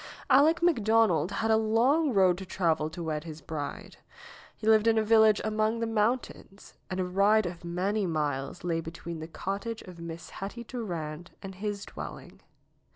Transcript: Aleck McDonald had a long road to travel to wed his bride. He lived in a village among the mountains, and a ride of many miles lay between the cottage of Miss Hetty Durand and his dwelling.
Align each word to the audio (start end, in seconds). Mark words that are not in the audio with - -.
Aleck 0.31 0.63
McDonald 0.63 1.29
had 1.31 1.51
a 1.51 1.57
long 1.57 2.11
road 2.11 2.39
to 2.39 2.43
travel 2.47 2.89
to 2.89 3.03
wed 3.03 3.23
his 3.23 3.39
bride. 3.39 3.97
He 4.57 4.65
lived 4.65 4.87
in 4.87 4.97
a 4.97 5.03
village 5.03 5.39
among 5.43 5.77
the 5.79 5.85
mountains, 5.85 6.73
and 6.89 6.99
a 6.99 7.05
ride 7.05 7.45
of 7.45 7.63
many 7.63 8.07
miles 8.07 8.63
lay 8.63 8.81
between 8.81 9.19
the 9.19 9.27
cottage 9.27 9.83
of 9.83 9.99
Miss 9.99 10.31
Hetty 10.31 10.63
Durand 10.63 11.29
and 11.43 11.53
his 11.53 11.85
dwelling. 11.85 12.41